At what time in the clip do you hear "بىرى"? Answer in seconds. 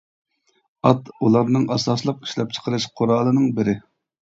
3.61-3.83